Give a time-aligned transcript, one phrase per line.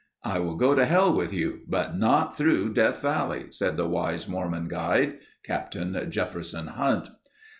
[0.23, 4.27] "I will go to hell with you, but not through Death Valley," said the wise
[4.27, 7.09] Mormon guide, Captain Jefferson Hunt.